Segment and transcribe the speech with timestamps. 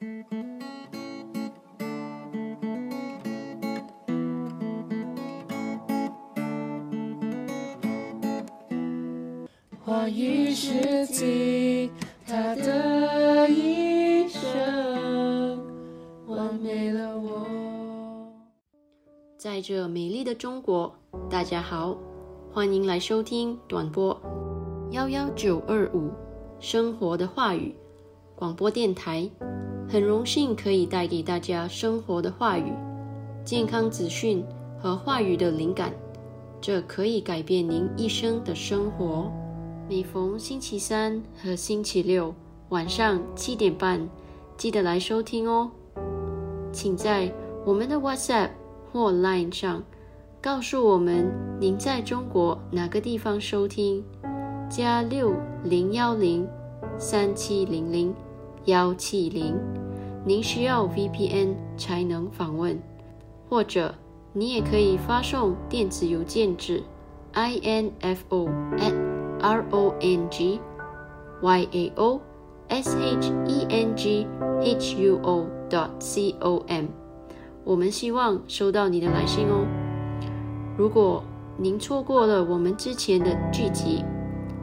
[0.00, 0.06] 话
[10.08, 11.90] 语是经，
[12.26, 15.62] 他的一生
[16.26, 17.46] 完美了我。
[19.36, 20.94] 在这美丽的中国，
[21.28, 21.98] 大家好，
[22.50, 24.18] 欢迎来收听短波
[24.92, 26.10] 幺幺九二五
[26.58, 27.76] 生活的话语
[28.34, 29.30] 广播电台。
[29.90, 32.72] 很荣幸可以带给大家生活的话语、
[33.44, 34.44] 健康资讯
[34.78, 35.92] 和话语的灵感，
[36.60, 39.28] 这可以改变您一生的生活。
[39.88, 42.32] 每逢星期三和星期六
[42.68, 44.08] 晚上七点半，
[44.56, 45.68] 记得来收听哦。
[46.70, 47.32] 请在
[47.66, 48.50] 我们的 WhatsApp
[48.92, 49.82] 或 Line 上
[50.40, 54.04] 告诉我们您在中国哪个地方收听，
[54.70, 55.34] 加六
[55.64, 56.48] 零幺零
[56.96, 58.14] 三七零零
[58.66, 59.56] 幺七零。
[60.24, 62.78] 您需要 VPN 才能访问，
[63.48, 63.94] 或者
[64.34, 66.82] 你也可以发送电子邮件至
[67.32, 68.94] info at
[69.40, 70.60] r o n g
[71.40, 72.20] y a o
[72.68, 74.26] s h e n g
[74.62, 76.84] h u o dot c o m。
[77.64, 79.66] 我们希望收到你的来信哦。
[80.76, 81.24] 如果
[81.56, 84.04] 您错过了我们之前的剧集，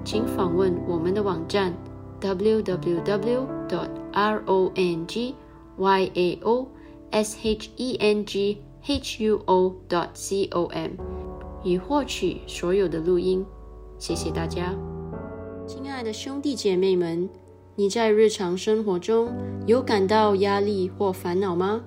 [0.04, 1.74] 请访问我们的网站
[2.22, 5.36] www dot r o n g
[5.78, 6.68] y a o
[7.12, 10.92] s h e n g h u o dot c o m，
[11.64, 13.46] 以获取所有的录音。
[14.00, 14.74] 谢谢大家，
[15.66, 17.30] 亲爱的兄弟姐妹们，
[17.76, 19.30] 你在日常生活中
[19.66, 21.82] 有感到压力或烦恼吗？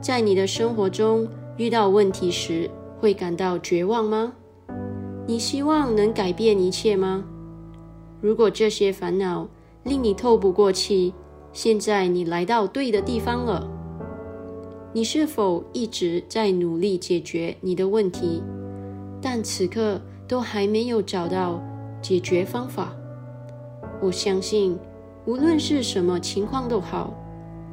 [0.00, 4.32] 在你的生活中遇到问题时，会感到绝望吗？
[5.26, 7.24] 你希望能改变一切吗？
[8.20, 9.46] 如果这些烦恼
[9.84, 11.12] 令你透不过气，
[11.52, 13.68] 现在你来到对的地方了。
[14.92, 18.42] 你是否一直在努力解决你的问题，
[19.20, 21.62] 但此刻都还没有找到
[22.00, 22.94] 解决方法？
[24.00, 24.78] 我相信，
[25.24, 27.14] 无论是什么情况都好，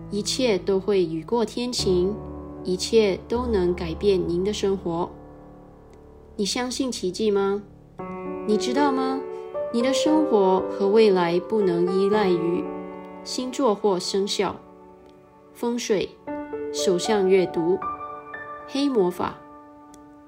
[0.10, 2.16] 一切都会雨过天晴，
[2.64, 5.10] 一切都能改变您的生活。
[6.38, 7.62] 你相信奇迹吗？
[8.48, 9.20] 你知道吗？
[9.72, 12.64] 你的生活和未来不能依赖于。
[13.24, 14.56] 星座或生肖、
[15.54, 16.10] 风水、
[16.74, 17.78] 手相阅读、
[18.68, 19.36] 黑魔法、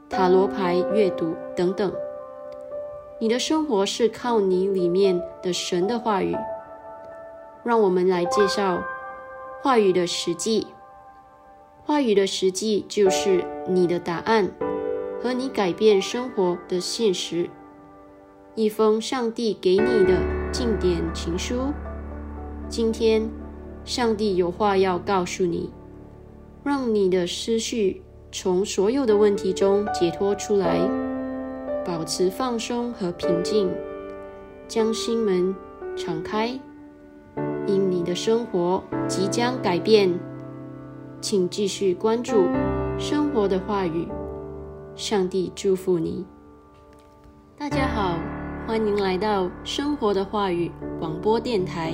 [0.09, 1.91] 塔罗牌阅读等等，
[3.17, 6.35] 你的生活是靠你里面的神的话语。
[7.63, 8.83] 让我们来介绍
[9.63, 10.67] 话语的实际。
[11.83, 14.51] 话语的实际就是你的答案
[15.23, 17.49] 和你改变生活的现实。
[18.55, 20.19] 一封上帝给你的
[20.51, 21.71] 经典情书。
[22.67, 23.29] 今天，
[23.85, 25.69] 上帝有话要告诉你，
[26.61, 30.81] 让你的思绪从所有的问题中解脱出来，
[31.85, 33.71] 保持放松和平静，
[34.67, 35.55] 将心门
[35.95, 36.47] 敞开，
[37.65, 40.11] 因你的生活即将改变。
[41.21, 42.47] 请继续关注
[42.97, 44.07] 生活的话语，
[44.95, 46.25] 上帝祝福你。
[47.55, 48.17] 大家好，
[48.67, 51.93] 欢迎来到生活的话语广播电台。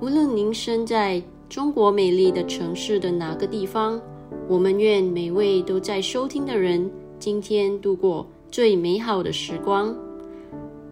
[0.00, 4.00] 无论您身在中国美丽的城市的哪个地方，
[4.48, 9.94] 我们愿每位都在收听的人今天度过最美好的时光。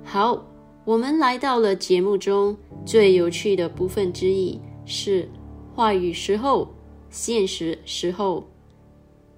[0.04, 0.44] 好，
[0.84, 2.54] 我们来到了节目中
[2.84, 5.28] 最有趣的部分之一，是
[5.74, 6.68] 话语时候、
[7.08, 8.44] 现实时候。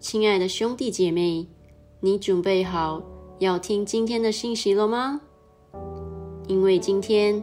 [0.00, 1.46] 亲爱的兄弟姐妹，
[2.00, 3.02] 你准备好
[3.38, 5.20] 要听今天的信息了吗？
[6.50, 7.40] 因为今天。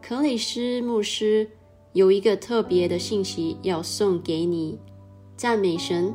[0.00, 1.46] 克里斯牧师
[1.92, 4.78] 有一个特别的信息要送给你，
[5.36, 6.14] 赞美神。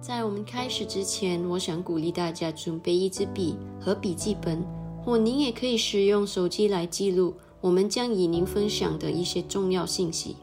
[0.00, 4.62] 在我们开始之前，我想鼓励大家准备一支笔和笔记本，
[5.02, 10.36] 或您也可以使用手机来记录我们将与您分享的一些重要信息。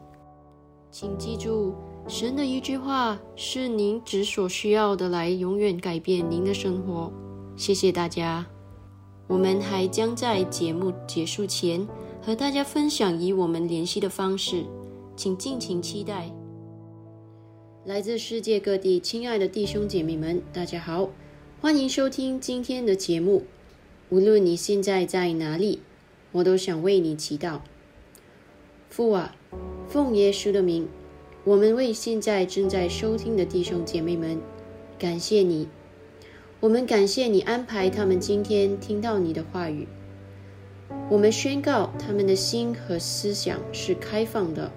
[0.92, 1.74] 请记住，
[2.06, 7.12] 神的一句话是您只所需要的，来永远改变您的生活。
[7.56, 8.46] 谢谢大家。
[9.28, 11.86] 我们还将在节目结束前
[12.22, 14.64] 和大家分享与我们联系的方式，
[15.16, 16.32] 请尽情期待。
[17.84, 21.08] 来自世界各地亲爱的弟兄姐妹们，大家好，
[21.60, 23.44] 欢迎收听今天的节目。
[24.10, 25.80] 无论你现在在哪里，
[26.30, 27.60] 我都想为你祈祷。
[28.88, 29.34] 父啊，
[29.88, 30.88] 奉耶稣的名，
[31.44, 34.40] 我们为现在正在收听的弟兄姐妹们
[34.98, 35.68] 感谢你。
[36.58, 39.86] 我们感谢你安排他们今天听到你的话语。
[41.10, 44.72] 我们宣告他们的心和思想是开放的，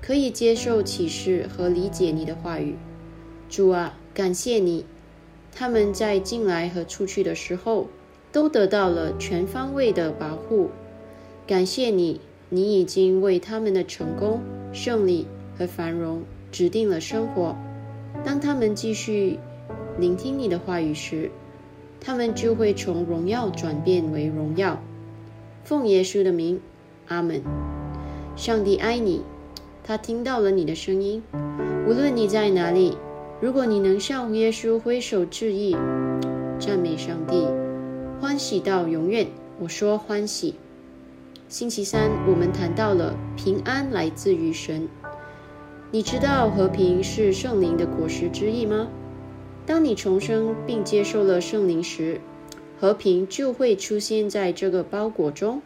[0.00, 2.76] 可以接受启示和理解你的话语。
[3.50, 4.86] 主啊，感谢你，
[5.52, 7.88] 他们在进来和出去的时候
[8.32, 10.70] 都得到了全方位的保护。
[11.46, 14.40] 感谢你，你已经为他们的成功、
[14.72, 15.26] 胜利
[15.58, 17.54] 和繁荣指定了生活。
[18.24, 19.38] 当他们继续
[19.98, 21.30] 聆听你的话语时，
[22.00, 24.80] 他们就会从荣耀转变为荣耀。
[25.64, 26.60] 奉耶稣的名，
[27.08, 27.42] 阿门。
[28.36, 29.22] 上帝爱你，
[29.82, 31.22] 他听到了你的声音。
[31.86, 32.96] 无论你在哪里，
[33.40, 35.76] 如果你能向耶稣挥手致意，
[36.58, 37.46] 赞美上帝，
[38.20, 39.26] 欢喜到永远。
[39.60, 40.56] 我说欢喜。
[41.48, 44.88] 星期三我们谈到了平安来自于神。
[45.92, 48.88] 你知道和平是圣灵的果实之一吗？
[49.66, 52.20] 当你重生并接受了圣灵时，
[52.78, 55.62] 和平就会出现在这个包裹中。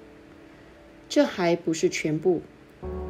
[1.08, 2.42] 这还不是全部。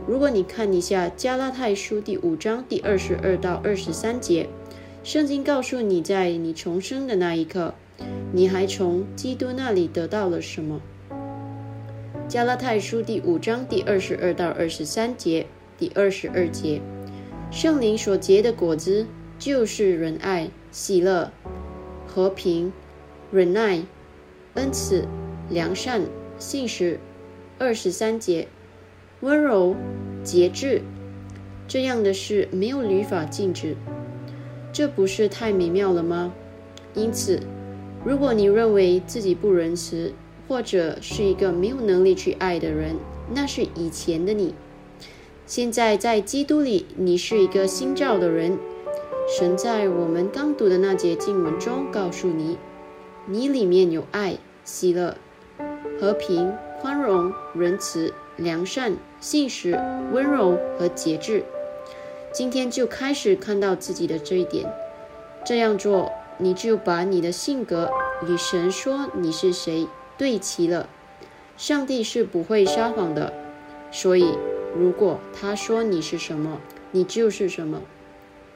[0.07, 4.49] 如果你看一下加拉太书第五章第二十二到二十三节，
[5.05, 7.75] 圣经告诉你，在你重生的那一刻，
[8.33, 10.81] 你还从基督那里得到了什么？
[12.27, 15.47] 加拉太书第五章第二十二到二十三节，
[15.77, 16.81] 第二十二节，
[17.51, 19.07] 圣灵所结的果子
[19.39, 21.31] 就是仁爱、喜乐、
[22.07, 22.73] 和平、
[23.31, 23.83] 忍耐、
[24.55, 25.07] 恩慈、
[25.49, 26.03] 良善、
[26.39, 26.99] 信实。
[27.59, 28.49] 二十三节。
[29.21, 29.75] 温柔、
[30.23, 30.83] 节制，
[31.67, 33.77] 这样的事没有律法禁止，
[34.73, 36.33] 这不是太美妙了吗？
[36.95, 37.41] 因此，
[38.05, 40.13] 如果你认为自己不仁慈，
[40.47, 42.95] 或者是一个没有能力去爱的人，
[43.35, 44.55] 那是以前的你。
[45.47, 48.57] 现在在基督里，你是一个新造的人。
[49.29, 52.57] 神在我们刚读的那节经文中告诉你，
[53.27, 55.19] 你里面有爱、喜乐、
[56.01, 58.13] 和平、宽容、仁慈。
[58.39, 59.73] 良善、信实、
[60.13, 61.43] 温柔和节制，
[62.33, 64.73] 今天就开始看到自己的这一点。
[65.45, 67.91] 这样做，你就把你的性格
[68.29, 70.89] 与神说你是谁对齐了。
[71.57, 73.33] 上帝是不会撒谎的，
[73.91, 74.39] 所以
[74.79, 76.61] 如果他说你是什么，
[76.93, 77.83] 你就是什么。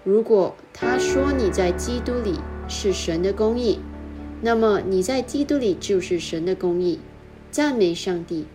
[0.05, 3.79] 如果他说你在基督里是神的公义，
[4.41, 6.99] 那么你在基督里就是神的公义。
[7.53, 8.47] 赞美上帝。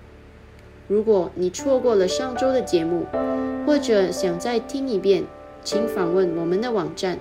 [0.88, 3.06] 如果你错过了上周的节目，
[3.66, 5.24] 或者想再听一遍，
[5.64, 7.20] 请访问我们的网站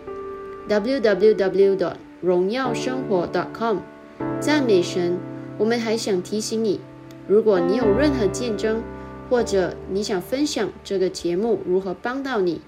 [0.69, 1.93] www.
[2.20, 3.78] 荣耀生活 .com。
[4.40, 5.19] 赞美神！
[5.58, 6.81] 我们还想提醒你，
[7.28, 8.82] 如果你有任何见证，
[9.31, 12.62] 或者你想分享这个节目如何帮到你，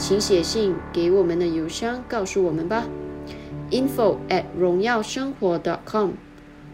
[0.00, 2.88] 请写信给我们的邮箱告诉我们吧
[3.70, 6.12] ，info at 荣耀生活 .com。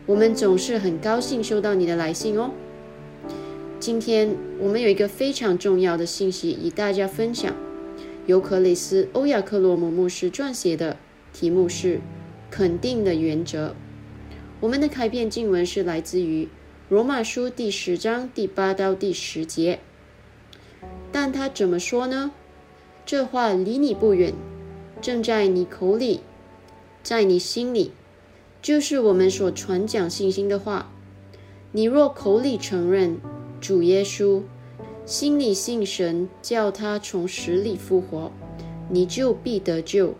[0.06, 2.52] 我们总是很高兴收到你的来信哦。
[3.80, 7.52] 今天我们有一个非常重要的信息与大家分享，
[8.26, 10.96] 由克里斯·欧亚克罗姆牧师撰写的，
[11.32, 11.98] 题目是
[12.48, 13.74] “肯定的原则”。
[14.60, 16.48] 我们的开篇经文是来自于
[16.88, 19.80] 罗马书第十章第八到第十节。
[21.10, 22.30] 但他怎么说呢？
[23.06, 24.34] 这话离你不远，
[25.00, 26.22] 正在你口里，
[27.04, 27.92] 在你心里，
[28.60, 30.92] 就是我们所传讲信心的话。
[31.70, 33.20] 你若口里承认，
[33.60, 34.42] 主耶稣，
[35.04, 38.32] 心里信神，叫他从死里复活，
[38.90, 40.14] 你就必得救。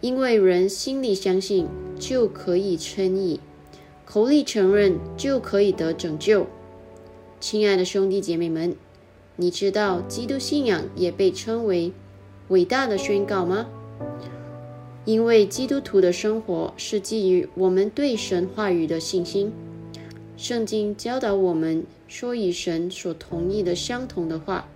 [0.00, 3.38] 因为人心里相信，就可以称义；
[4.04, 6.48] 口里承认，就可以得拯救。
[7.38, 8.74] 亲爱的兄弟姐妹们，
[9.36, 11.92] 你知道基督信仰也被称为
[12.50, 13.66] 伟大的宣告吗？
[15.04, 19.50] 因为基督徒的生活是基于我们对神话语的信心。
[20.36, 21.84] 圣经教导我们。
[22.10, 24.66] 说与神所同意的相同的话，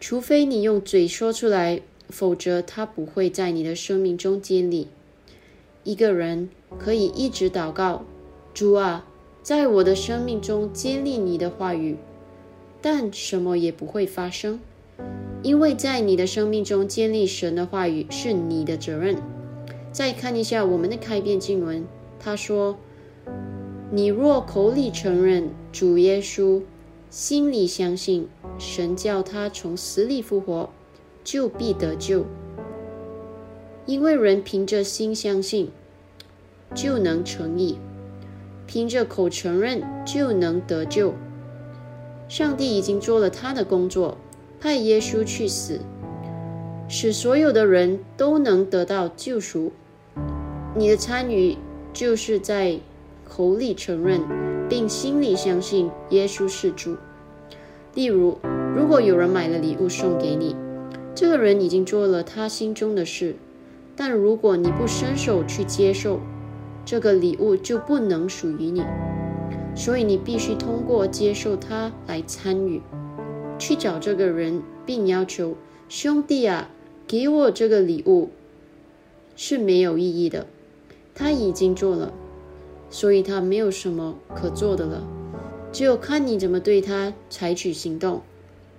[0.00, 4.88] 除非你用嘴说出来，否则他不会在你的生命中建立。
[5.84, 6.48] 一个人
[6.80, 8.04] 可以一直祷告
[8.52, 9.06] ：“主啊，
[9.40, 11.96] 在我的生命中建立你的话语。”
[12.82, 14.58] 但什么也不会发生，
[15.42, 19.16] 因为在你的生命中建立神的话语是你的责任。
[19.90, 21.84] 再看一下我们的开篇经文，
[22.18, 22.76] 他说。
[23.94, 26.62] 你若口里承认主耶稣，
[27.10, 30.70] 心里相信神叫他从死里复活，
[31.22, 32.24] 就必得救。
[33.84, 35.70] 因为人凭着心相信，
[36.74, 37.74] 就能成义；
[38.66, 41.12] 凭着口承认，就能得救。
[42.30, 44.16] 上帝已经做了他的工作，
[44.62, 45.80] 派耶稣去死，
[46.86, 49.72] 使所有的人都能得到救赎。
[50.76, 51.56] 你的参与
[51.92, 52.78] 就是在。
[53.24, 54.20] 口里承认，
[54.68, 56.96] 并心里相信耶稣是主。
[57.94, 58.38] 例如，
[58.76, 60.54] 如果有人买了礼物送给你，
[61.14, 63.36] 这个人已经做了他心中的事，
[63.96, 66.20] 但如果你不伸手去接受，
[66.84, 68.84] 这个礼物就不能属于你。
[69.74, 72.82] 所以你必须通过接受它来参与，
[73.58, 75.56] 去找这个人，并要求
[75.88, 76.70] 兄弟啊，
[77.06, 78.30] 给我这个礼物
[79.36, 80.46] 是没有意义的。
[81.14, 82.12] 他已经做了，
[82.90, 85.06] 所以他没有什么可做的了，
[85.72, 88.22] 只有看你怎么对他采取行动。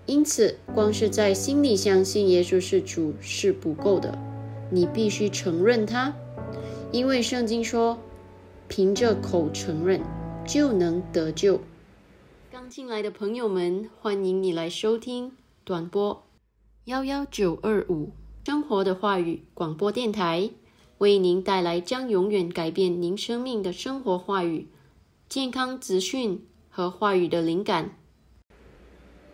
[0.06, 4.18] 因此，光是在心里相信耶稣是主是不够的，
[4.70, 6.14] 你必须承认他，
[6.92, 7.98] 因为圣经说，
[8.68, 10.02] 凭着口承认。
[10.46, 11.62] 就能得救。
[12.54, 15.32] 刚进来的朋友们，欢迎你来收听
[15.64, 16.28] 短波
[16.86, 18.12] 幺幺九二五
[18.46, 20.52] 生活的话语广播电台，
[21.00, 24.68] 为您带来将永远改变您生命的生活话语、
[25.28, 27.98] 健康资讯和话语的灵感。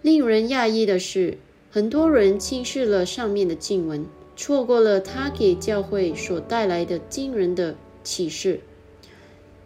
[0.01, 4.05] 令人讶异的是，很多人轻视了上面的经文，
[4.37, 8.61] 错过了他给教会所带来的惊人的启示。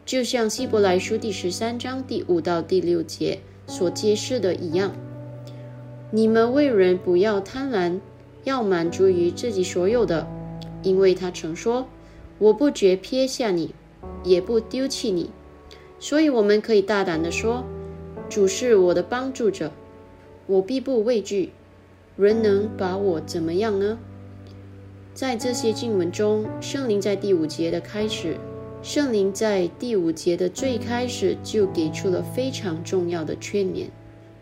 [0.06, 4.92] 就像希伯来书第十三章第五到第六节所揭示的一样，
[6.12, 8.02] 你们为人不要贪婪，
[8.44, 10.28] 要满足于自己所有的，
[10.82, 11.88] 因为他曾说
[12.38, 13.74] ：“我不觉撇下你，
[14.26, 15.30] 也不丢弃你。”
[16.02, 17.64] 所以我们可以大胆地说
[18.30, 19.72] ：“主是我的帮助者，
[20.48, 21.52] 我必不畏惧。
[22.18, 23.98] 人能把我怎么样呢？”
[25.16, 28.36] 在这些经文中，圣灵在第五节的开始。
[28.84, 33.86] 圣灵在第五节的最开始就给出了非常重要的劝勉。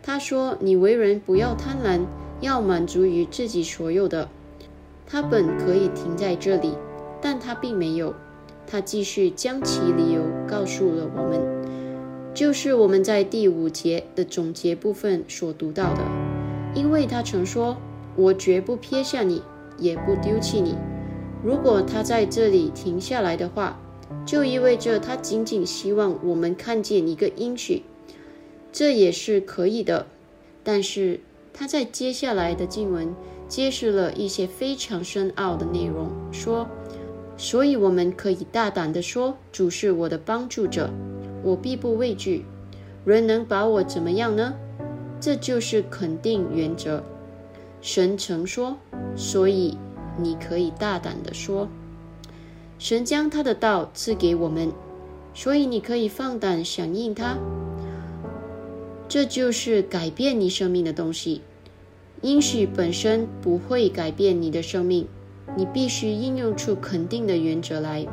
[0.02, 2.04] 他说：“你为人不要贪婪，
[2.40, 4.28] 要满足于自己所有的。”
[5.06, 6.74] 他本可以停在这里，
[7.20, 8.12] 但他并没有。
[8.66, 11.40] 他继续将其理由告诉了我们，
[12.34, 16.00] 就是我们在第五节的总结部分所读到的。
[16.74, 17.76] 因为他曾说
[18.16, 19.40] ：“我绝不撇下你，
[19.78, 20.74] 也不丢弃你。”
[21.44, 23.78] 如果他在这里停下来的话，
[24.24, 27.82] 就意味着他仅仅希望我们看见一个应许，
[28.72, 30.06] 这也是可以的。
[30.64, 31.20] 但是
[31.52, 33.14] 他在接下来的经文
[33.48, 36.68] 揭示了一些非常深奥的内容，说
[37.36, 40.88] ：“所以我们可以大胆地说，主是我的帮助者，
[41.42, 42.44] 我必不畏惧。
[43.04, 44.54] 人能把我怎么样呢？”
[45.20, 47.02] 这就是肯定原则。
[47.80, 48.76] 神曾说
[49.16, 49.76] ：“所以
[50.16, 51.68] 你可以大胆地说。”
[52.82, 54.72] 神将他的道赐给我们，
[55.34, 57.38] 所以你可以放胆响应他。
[59.08, 61.42] 这就是改变你生命的东西。
[62.22, 65.06] 应许本身不会改变你的生命，
[65.56, 68.04] 你必须应用出肯定的原则来。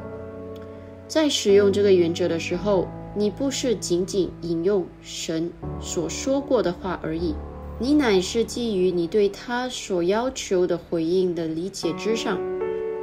[1.08, 7.34] 在使用这个原则的时候，你不是仅仅引用神所说过的话而已，
[7.80, 12.40] 你乃是基于你对他所要求的回应的理解之上。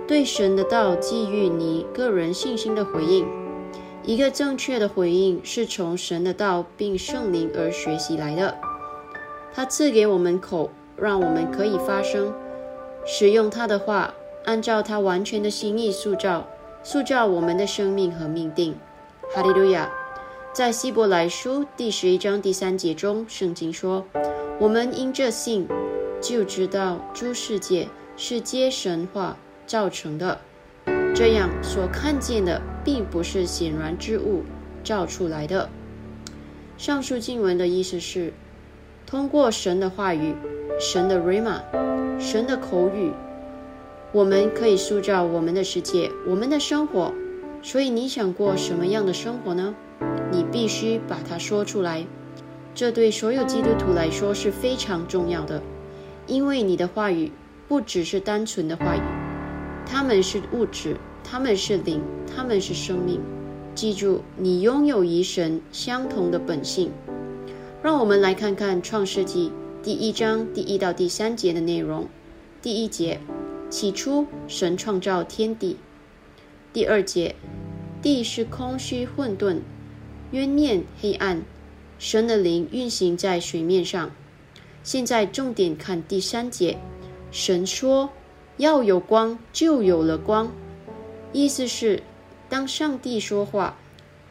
[0.06, 3.26] 对神的道给予你个人信心的回应，
[4.04, 8.56] 一个正确的回应是从神的道并圣灵而学习来的。
[9.52, 12.32] 他赐给我们口，让我们可以发声，
[13.04, 16.46] 使用他的话，按照他完全的心意塑造、
[16.84, 18.76] 塑造我们的生命和命定。
[19.34, 19.90] 哈利路亚！
[20.52, 24.04] 在希伯来书第十一章第三节中，圣经说
[24.60, 25.66] ：“我们因这信，
[26.20, 29.36] 就知道诸世界是皆神话。”
[29.66, 30.38] 造成的，
[31.14, 34.44] 这样所看见的并不是显然之物
[34.84, 35.68] 造出来的。
[36.78, 38.32] 上述经文的意思是，
[39.06, 40.34] 通过神的话语、
[40.78, 41.62] 神的 rama、
[42.20, 43.10] 神的口语，
[44.12, 47.12] 我们可以塑造我们的世界、我们的生活。
[47.62, 49.74] 所以，你想过什么样的生活呢？
[50.30, 52.06] 你必须把它说出来。
[52.74, 55.62] 这对所有基督徒来说是非常重要的，
[56.26, 57.32] 因为你的话语
[57.66, 59.15] 不只是单纯的话语。
[59.86, 62.02] 他们是物质，他们是灵，
[62.34, 63.20] 他们是生命。
[63.74, 66.90] 记住，你拥有与神相同的本性。
[67.82, 69.48] 让我们来看看《创世纪》
[69.84, 72.08] 第一章第一到第三节的内容。
[72.60, 73.20] 第一节：
[73.70, 75.76] 起初，神创造天地。
[76.72, 77.36] 第二节：
[78.02, 79.58] 地是空虚混沌，
[80.32, 81.42] 渊面黑暗，
[81.98, 84.10] 神的灵运行在水面上。
[84.82, 86.76] 现在重点看第三节：
[87.30, 88.10] 神说。
[88.56, 90.50] 要有光，就有了光。
[91.32, 92.02] 意思是，
[92.48, 93.76] 当上帝说话，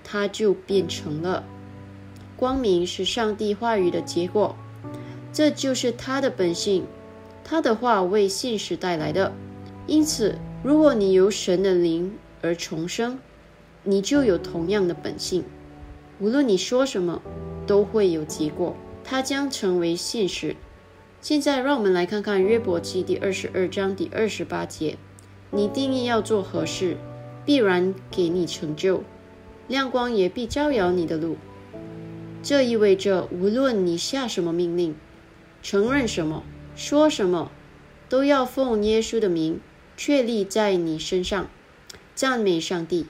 [0.03, 1.43] 它就变成了
[2.35, 4.55] 光明，是上帝话语的结果。
[5.31, 6.85] 这就是他的本性，
[7.43, 9.33] 他的话为现实带来的。
[9.85, 13.19] 因此，如果你由神的灵而重生，
[13.83, 15.43] 你就有同样的本性。
[16.19, 17.21] 无论你说什么，
[17.67, 20.55] 都会有结果，它将成为现实。
[21.25, 24.95] 现在让我们来看看约伯记第二十二章第二十八节：
[25.49, 26.97] 你定义要做何事，
[27.43, 28.99] 必然给你成就；
[29.67, 31.37] 亮光也必照耀你的路。
[32.43, 34.93] 这意味着，无论你下什么命令，
[35.63, 36.43] 承认什么，
[36.75, 37.49] 说什么，
[38.07, 39.59] 都要奉耶稣的名
[39.97, 41.47] 确立在你身上。
[42.13, 43.07] 赞美上帝！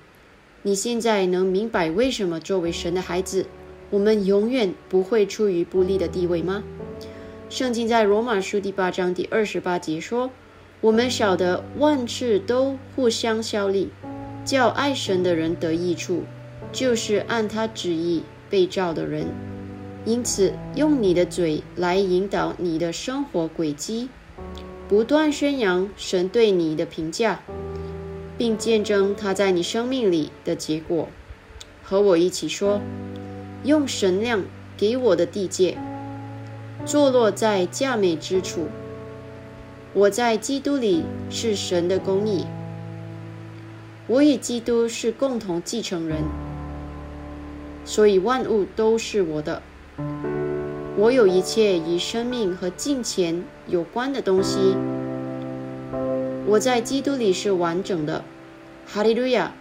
[0.62, 3.48] 你现在能明白为什么作为神的孩子，
[3.90, 6.64] 我们永远不会处于不利的地位吗？
[7.48, 10.32] 圣经在罗马书第八章第二十八节说
[10.82, 13.90] ：“我们晓得万事都互相效力，
[14.44, 16.24] 叫爱神的人得益处，
[16.72, 19.28] 就是按他旨意被召的人。”
[20.06, 24.10] 因此，用你的嘴来引导你的生活轨迹，
[24.88, 27.42] 不断宣扬神对你的评价。
[28.38, 31.08] 并见证他在你生命里的结果，
[31.82, 32.82] 和我一起说：
[33.64, 34.44] 用神量
[34.76, 35.78] 给我的地界，
[36.86, 38.68] 坐落在佳美之处。
[39.94, 42.46] 我在基督里是神的公义，
[44.08, 46.18] 我与基督是共同继承人，
[47.86, 49.62] 所以万物都是我的。
[50.98, 54.76] 我有一切与生命和金钱有关的东西。
[56.46, 58.24] 我在基督里是完整的，
[58.86, 59.54] 哈利路亚！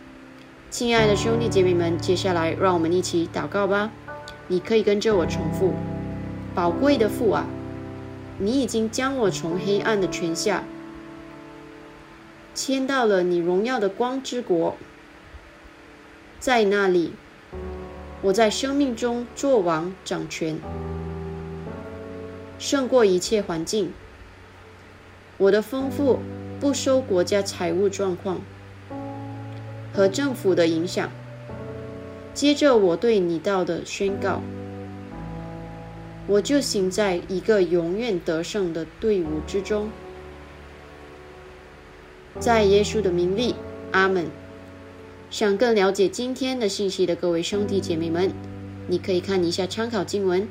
[0.70, 3.90] 亲爱的兄弟姐妹们，接下来让我们一起祷告吧。
[4.48, 5.72] 你可以跟着我重复：
[6.54, 7.46] 宝贵的父啊，
[8.38, 10.64] 你已经将我从黑暗的权下
[12.54, 14.76] 迁到了你荣耀的光之国，
[16.38, 17.12] 在那里，
[18.22, 20.58] 我在生命中做王掌权，
[22.58, 23.92] 胜过一切环境。
[25.38, 26.20] 我的丰富。
[26.60, 28.40] 不受国家财务状况
[29.92, 31.10] 和政府的影响。
[32.32, 34.40] 接着，我对你道的宣告，
[36.26, 39.90] 我就行在一个永远得胜的队伍之中，
[42.40, 43.54] 在耶稣的名里，
[43.92, 44.26] 阿门。
[45.30, 48.32] 想更了解今天的信息的各位兄弟姐妹们，
[48.88, 50.42] 你可以看一下参考经文《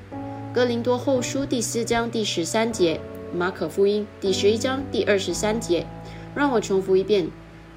[0.53, 2.99] 哥林多后书》第四章第十三节，
[3.38, 5.88] 《马可福音》第十一章第二十三节。
[6.36, 7.25] 让我重复一遍，《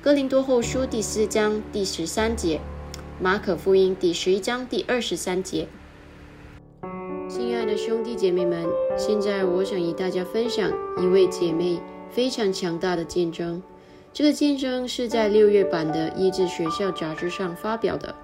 [0.02, 2.58] 哥林多后书》第四章第十三节，
[3.20, 5.68] 《马可福音》第十一章第二十三节。
[7.66, 8.64] 的兄弟姐妹们，
[8.96, 10.70] 现在我想与大家分享
[11.02, 13.62] 一位姐妹非常强大的见证。
[14.12, 18.14] 这个见证是在六月版的《医治学校》杂志上发表的。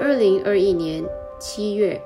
[0.00, 1.04] 二零二一年
[1.40, 2.00] 七月，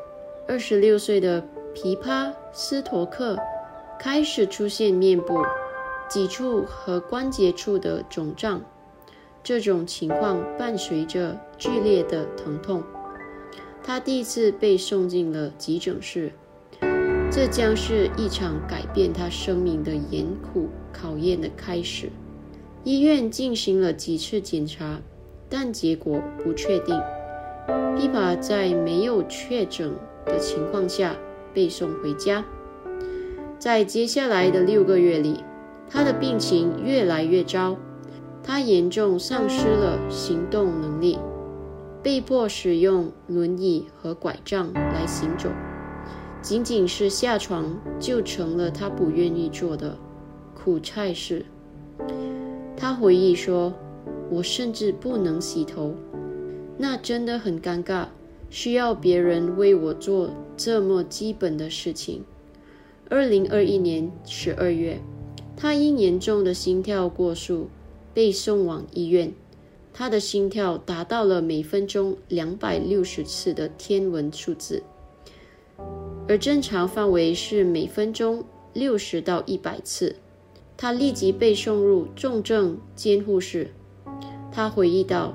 [0.47, 1.42] 二十六岁的
[1.75, 3.37] 琵琶斯托克
[3.99, 5.42] 开始出现面部。
[6.09, 8.62] 脊柱和关节处的肿胀，
[9.42, 12.83] 这种情况伴随着剧烈的疼痛。
[13.88, 16.31] 他第一次被送进了急诊室，
[17.33, 22.11] 这将是一场改变他生命的严酷考验的开始。
[22.85, 25.01] 医院进行了几次检查，
[25.48, 27.01] 但结果不确定。
[27.96, 29.90] 皮帕在没有确诊
[30.27, 31.16] 的情况下
[31.55, 32.44] 被送回家。
[33.59, 35.42] 在接下来的六个月里。
[35.88, 37.74] 他的病情越来越糟，
[38.42, 41.18] 他严重丧失了行动能力，
[42.02, 45.48] 被迫使用轮椅和拐杖来行走。
[46.40, 49.98] 仅仅是下床就成了他不愿意做的
[50.54, 51.44] 苦差事。
[52.76, 53.74] 他回忆说
[54.30, 55.94] ：“我甚至不能洗头，
[56.76, 58.06] 那真的很尴尬，
[58.50, 62.24] 需要别人为我做这么基本的事情。”
[63.11, 65.00] 二零二一年十二月。
[65.61, 67.66] 他因严重的心跳过速
[68.14, 69.32] 被送往医院，
[69.98, 74.80] 他的心跳达到了每分钟两百六十次的天文数字，
[76.28, 80.14] 而正常范围是每分钟六十到一百次。
[80.76, 83.72] 他立即被送入重症监护室。
[84.52, 85.34] 他回忆道：“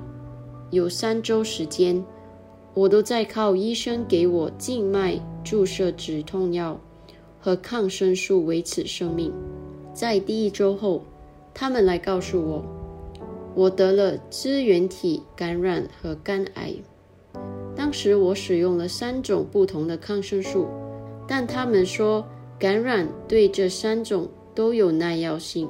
[0.72, 2.02] 有三周时间，
[2.72, 6.80] 我都在靠医生给我静脉注射止痛药
[7.38, 9.30] 和抗生素维持生命。”
[9.92, 11.04] 在第一周后，
[11.52, 12.64] 他们来告诉我，
[13.54, 16.74] 我得了支原体感染和肝癌。
[17.76, 20.66] 当时我使用了三种不同的抗生素，
[21.26, 22.26] 但他们说
[22.58, 25.68] 感染对这三种都有耐药性，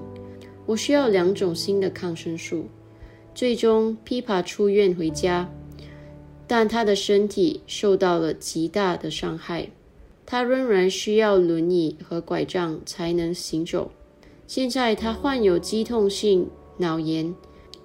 [0.66, 2.66] 我需要两种新的抗生素。
[3.34, 5.50] 最终，皮帕出院回家，
[6.46, 9.70] 但他的身体受到了极大的伤害，
[10.24, 13.90] 他仍然需要轮椅和拐杖才能行走。
[14.46, 17.34] 现在他患有肌痛性脑炎，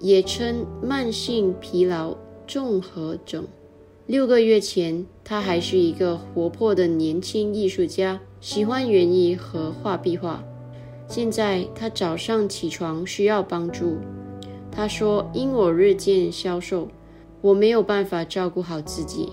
[0.00, 3.46] 也称慢性疲劳综合症。
[4.06, 10.42] 六个月前，他还是一个活泼的年轻艺术家，喜欢园艺和画壁画。
[11.06, 13.98] 现在他早上起床需要帮助。
[14.72, 16.88] 他说：“因我日渐消瘦，
[17.40, 19.28] 我没有办法照顾好自己。”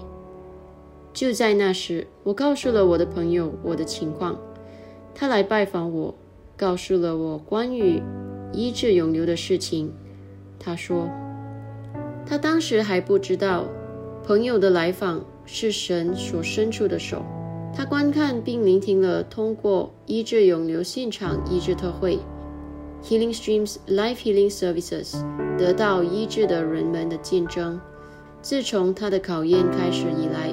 [1.14, 4.38] 就在那时，我告诉了我的朋友我的情况。
[5.16, 6.14] 他来拜访我，
[6.56, 8.02] 告诉了我关于
[8.54, 9.92] 医治永留的事情。
[10.60, 11.10] 他说，
[12.26, 13.66] 他当时还不知道。
[14.24, 17.24] 朋友的来访是神所伸出的手，
[17.74, 22.20] 他观看并聆听了通过医治永流现场医治特会
[23.02, 25.16] （Healing Streams Life Healing Services）
[25.58, 27.80] 得到医治的人们的见证。
[28.42, 30.52] 自从他的考验开始以来，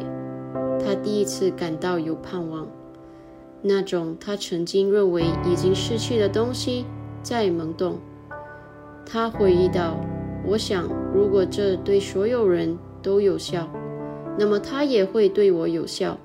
[0.79, 2.69] 他第一次感到有盼望。
[3.61, 6.87] 那种他曾经认为已经失去的东西
[7.25, 7.99] 在萌动。
[9.07, 9.99] 他回忆道
[10.47, 13.69] ：“我想，如果这对所有人……”都有效，
[14.39, 16.19] 那么它也会对我有效。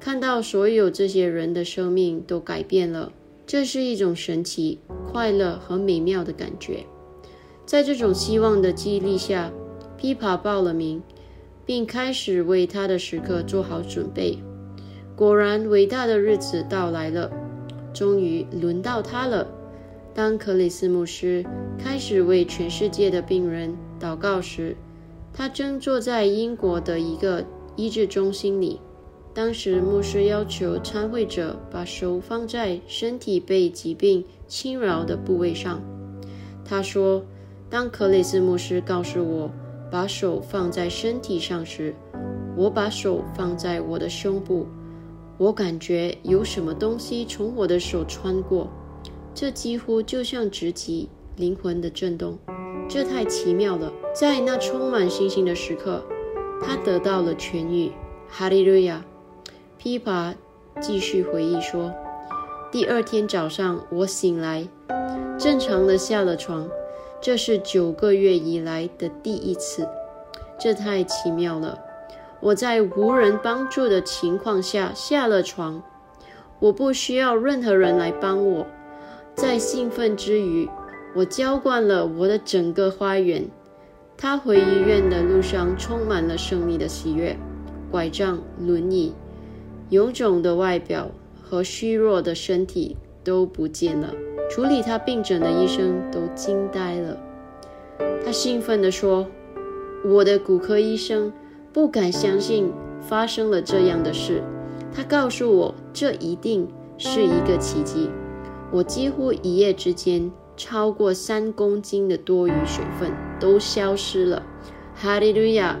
[0.00, 3.12] 看到所有这些人的生命都改变了，
[3.46, 6.84] 这是一种神奇、快乐和美妙的感觉。
[7.64, 9.52] 在这种希望的激励下，
[9.96, 11.00] 琵琶报了名，
[11.64, 14.40] 并开始为他的时刻做好准备。
[15.14, 17.30] 果然，伟大的日子到来了，
[17.94, 19.46] 终于轮到他了。
[20.18, 21.44] 当克里斯牧师
[21.78, 24.74] 开始为全世界的病人祷告时，
[25.32, 27.44] 他正坐在英国的一个
[27.76, 28.80] 医治中心里。
[29.32, 35.80] 当时，牧师要求参会者把手放在身体被疾病侵扰的部位上。
[36.64, 37.24] 他说
[37.70, 39.48] ：“当克里斯牧师告诉我
[39.88, 41.94] 把手放在身体上时，
[42.56, 44.66] 我把手放在我的胸部。
[45.36, 48.68] 我感觉有什么东西从我的手穿过，
[49.40, 52.36] 这几乎就像直击灵魂的震动。”
[52.90, 53.92] 这太奇妙了！
[54.12, 56.02] 在那充满信心的时刻，
[56.60, 57.92] 他得到了痊愈。
[58.28, 59.04] 哈利路亚！
[59.80, 60.34] 琵琶
[60.80, 61.94] 继续回忆说
[62.72, 64.66] ：“第二天早上，我醒来，
[65.38, 66.68] 正常的下了床。
[67.20, 69.88] 这是九个月以来的第一次。
[70.58, 71.78] 这太奇妙了！
[72.40, 75.80] 我在无人帮助的情况下下了床，
[76.58, 78.66] 我不需要任何人来帮我。
[79.40, 80.68] 在兴奋之余。”
[81.16, 83.48] 我浇灌了我的整个花园。
[84.16, 87.36] 他回医院的路上充满了胜利的喜悦。
[87.90, 89.14] 拐杖、轮椅、
[89.90, 91.10] 臃肿的外表
[91.42, 94.12] 和虚弱的身体都不见了。
[94.50, 97.16] 处理他病症的医生都惊呆了。
[98.24, 99.26] 他兴奋地说
[100.04, 101.32] ：“我的骨科医生
[101.72, 102.70] 不敢相信
[103.00, 104.42] 发生了这样的事。
[104.92, 108.10] 他告诉我，这一定是一个奇迹。
[108.72, 114.44] 我几乎一夜之间。”超过三公斤的多余水分都消失了，
[114.92, 115.78] 哈利路亚！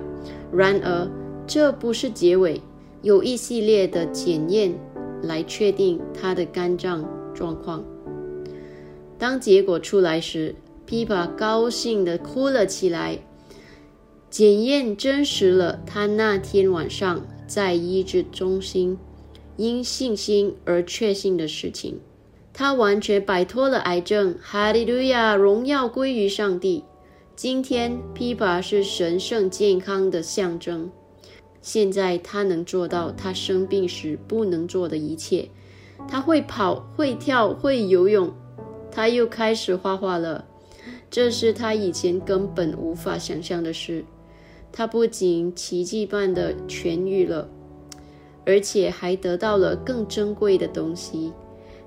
[0.52, 1.10] 然而，
[1.48, 2.62] 这不是结尾，
[3.02, 4.72] 有一系列的检验
[5.20, 7.82] 来确定他的肝脏状况。
[9.18, 10.54] 当结果出来时
[10.86, 13.18] ，，Papa 高兴地哭了起来。
[14.30, 18.96] 检验证实了他那天晚上在医治中心
[19.56, 21.98] 因信心而确信的事情。
[22.58, 26.82] 他完全摆脱了癌症，哈利路亚，荣耀归于上帝。
[27.36, 30.90] 今天，琵琶是神圣健康的象征。
[31.62, 35.48] 现在，他能做到他生病时不能做的一切。
[36.08, 38.34] 他会跑，会跳，会游泳。
[38.90, 40.44] 他又开始画画了，
[41.08, 44.04] 这是他以前根本无法想象的事。
[44.72, 47.48] 他不仅奇迹般的痊愈了，
[48.44, 51.32] 而且还得到了更珍贵的东西。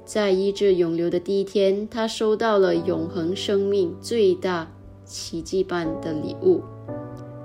[0.06, 4.72] 在医治永留的第一天，他收到了永恒生命最大
[5.06, 6.62] 奇迹般的礼物。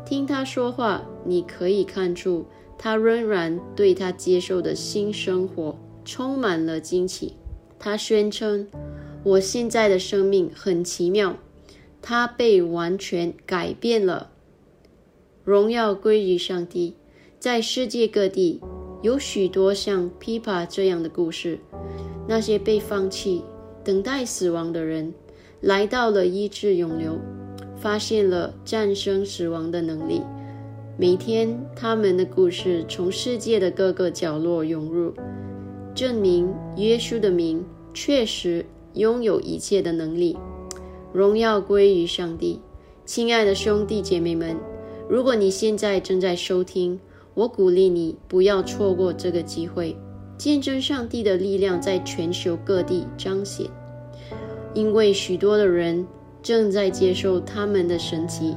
[0.05, 2.45] 听他说话，你可以看出
[2.79, 7.35] 他仍然对他接受的新生活充满了惊奇。
[7.79, 8.67] 他宣称
[9.23, 11.37] ：“我现在的生命很奇妙，
[12.01, 14.31] 它被完全改变了。
[15.45, 16.95] 荣耀归于上帝。”
[17.39, 18.61] 在世界各地
[19.03, 21.61] 有许多像琵琶这样的故事。
[22.29, 23.43] 那些被放弃、
[23.85, 25.15] 等待死亡的人，
[25.61, 27.19] 来到了医治永留，
[27.77, 30.23] 发现了战胜死亡的能力。
[30.99, 35.13] 每天，他们的故事从世界的各个角落涌入，
[35.95, 40.37] 证明耶稣的名确实拥有一切的能力。
[41.13, 42.61] 荣耀归于上帝。
[43.05, 44.57] 亲爱的兄弟姐妹们，
[45.09, 46.99] 如果你现在正在收听，
[47.35, 49.97] 我鼓励你不要错过这个机会。
[50.39, 53.67] 见证上帝的力量在全球各地彰显，
[54.75, 56.07] 因为许多的人
[56.43, 58.55] 正在接受他们的神奇。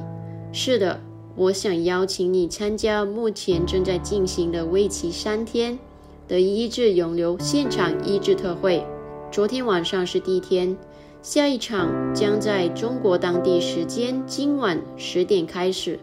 [0.52, 1.00] 是的，
[1.36, 5.78] 我想邀请你参加目前正在进行的为期三天
[6.28, 8.84] 的医治永留现场医治特会。
[9.32, 10.76] 昨天晚上是第一天，
[11.22, 15.98] 下一场将在中国当地时间今晚十点开始，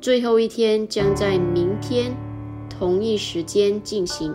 [0.00, 2.16] 最后一天将在明天
[2.70, 4.34] 同一时间进行。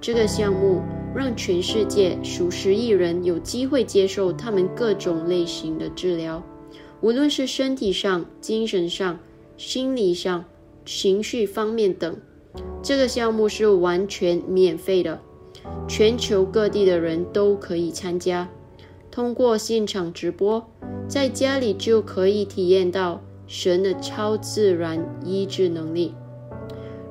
[0.00, 0.80] 这个项目
[1.14, 6.42] 让全世界数十亿人有机会接受他们各种类型的治疗。
[7.02, 9.18] 无论是身体上、精神上、
[9.56, 10.44] 心理上、
[10.86, 12.16] 情绪方面等，
[12.82, 15.20] 这个项目是完全免费的，
[15.86, 18.48] 全球各地的人都可以参加。
[19.10, 20.66] 通过现场直播，
[21.08, 26.14] 在家里就可以体验到神的超自然医治能力。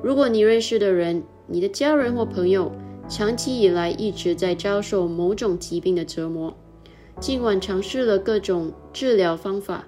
[0.02, 2.70] 如果你认识的人、你的家人或朋友
[3.08, 6.54] 长期以来一直在遭受某种疾病的折磨，
[7.18, 9.84] 尽管尝试了各种治疗方法，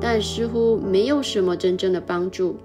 [0.00, 2.56] 但似乎没有什么真正的帮助。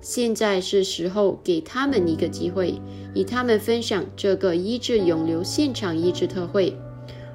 [0.00, 2.74] 现在是时候给他们一个机会，
[3.14, 6.76] 与他们分享这个医治永留现场医治特会，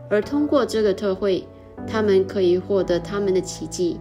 [0.10, 1.46] 而通过这个特会，
[1.88, 3.98] 他们可以获得他们的奇迹。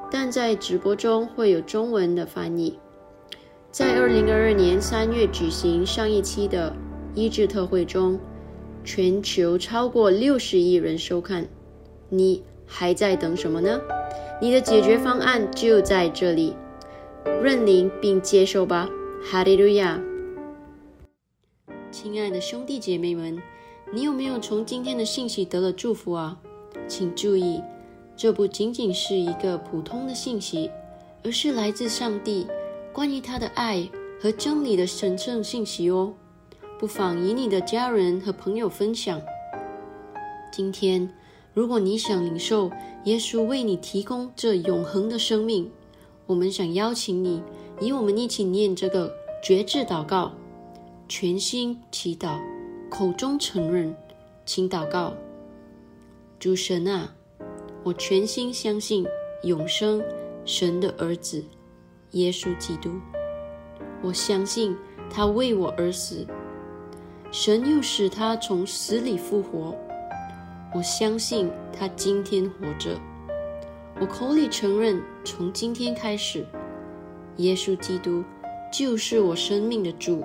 [0.10, 2.78] 但在直播中会有中文的翻译。
[3.70, 6.74] 在二零二二年三月举行上一期的
[7.14, 8.20] 医治特会中，
[8.84, 11.48] 全球超过六十亿人收看。
[12.08, 13.82] 你还在等什么呢？
[14.42, 16.56] 你的解决方案就在这里，
[17.42, 18.90] 认领并接受吧！
[19.22, 20.02] 哈利路亚！
[21.92, 23.42] 亲爱的兄弟姐妹们，
[23.92, 26.40] 你有没有从今天的信息得了祝福啊？
[26.88, 27.62] 请注意，
[28.16, 30.70] 这不仅仅是一个普通的信息，
[31.24, 32.48] 而是来自上帝。
[32.94, 33.88] 关于他的爱
[34.20, 36.14] 和真理的神圣信息哦，
[36.78, 39.22] 不妨与你的家人和朋友分享。
[40.52, 41.10] 今天，
[41.54, 42.70] 如果你想领受
[43.06, 45.72] 耶稣为你提供这永恒的生命，
[46.26, 47.42] 我们想邀请你
[47.80, 50.34] 与我们一起念这个绝志祷告，
[51.08, 52.40] 全心祈祷，
[52.90, 53.96] 口中承认，
[54.46, 55.14] 请祷告：
[56.42, 57.14] 主神啊，
[57.84, 59.06] 我全心相信
[59.44, 60.04] 永生
[60.44, 61.46] 神的儿子。
[62.14, 63.00] 耶稣基督，
[64.02, 64.76] 我相信
[65.08, 66.26] 他为我而死，
[67.32, 69.76] 神又使他从死里复活。
[70.74, 73.00] 我相信他今天活着。
[74.00, 76.44] 我口里承认，从今天开始，
[77.38, 78.24] 耶稣基督
[78.74, 80.24] 就是我生命的主。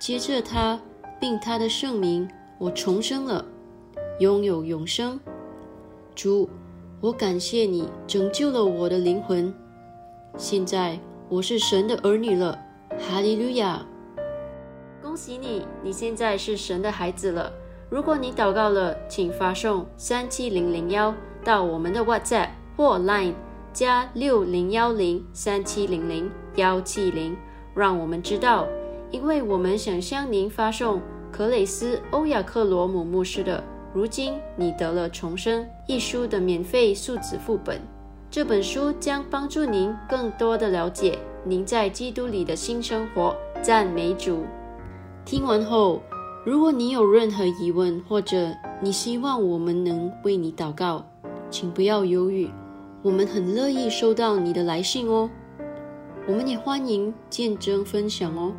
[0.00, 0.80] 接着他
[1.20, 3.46] 并他的圣名，我重生了，
[4.20, 5.18] 拥有永生。
[6.14, 6.46] 主，
[7.00, 9.52] 我感谢你拯救了我的灵魂。
[10.36, 10.98] 现在
[11.30, 12.58] 我是神的儿女了，
[12.98, 13.82] 哈利路亚！
[15.02, 17.50] 恭喜你，你现在是神的孩子了。
[17.88, 23.32] 如果你祷告了，请发送三七零零幺到我们的 WhatsApp 或 Line
[23.72, 27.34] 加六零幺零三七零零幺七零，
[27.74, 28.68] 让我们知道，
[29.10, 31.00] 因为我们想向您发送
[31.32, 33.58] 克雷斯·欧亚克罗姆牧师的
[33.92, 37.80] 《如今你得了重生》一书的免费数字副本。
[38.30, 43.34] 这本书将帮助您更多的了解您在基督里的新生活。
[43.60, 44.44] 赞美主！
[45.24, 46.00] 听完后，
[46.46, 48.50] 如果你有任何疑问，或者
[48.80, 51.04] 你希望我们能为你祷告，
[51.50, 52.48] 请不要犹豫，
[53.02, 55.28] 我们很乐意收到你的来信哦。
[56.28, 58.52] 我们也欢迎见证分享哦，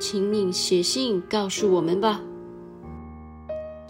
[0.00, 2.20] 请你写信告诉我们吧。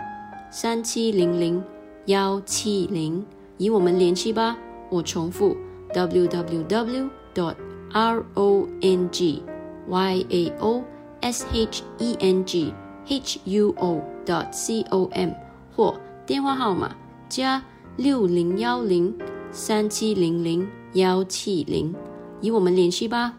[0.51, 1.63] 三七零零
[2.05, 3.25] 幺七零，
[3.57, 4.57] 与我们联系吧。
[4.89, 5.55] 我重复
[5.93, 7.09] www.
[7.33, 7.55] dot
[7.93, 9.41] r o n g
[9.87, 10.83] y a o
[11.21, 12.73] s h e n g
[13.05, 14.51] h u o .dot。
[14.51, 15.31] c o m
[15.75, 16.95] 或电话号码
[17.27, 17.63] 加
[17.97, 19.13] 六零幺零
[19.51, 21.93] 三七零零幺七零，
[22.41, 23.33] 与我们联系吧。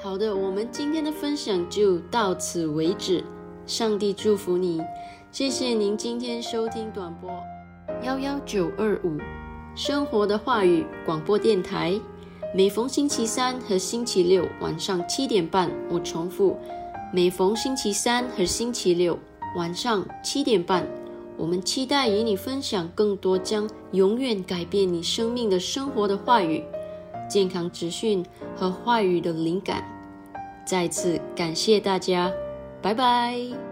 [0.00, 3.24] 好的，我们今天的分享就到此为止，
[3.66, 4.80] 上帝祝福你。
[5.30, 7.30] 谢谢您今天收听短播
[8.02, 9.18] 幺幺九二五
[9.74, 12.00] 生活的话语广播电台。
[12.54, 16.56] 每逢星期三和星期六晚上七点半，我重复。
[17.10, 19.18] 每逢星期三和星期六
[19.56, 20.86] 晚上七点半，
[21.38, 26.62] 我们期待与你分享更多将永远改变你生命的生活的话语、
[27.28, 29.82] 健康资讯和话语的灵感。
[30.66, 32.30] 再次感谢大家，
[32.82, 33.67] 拜拜。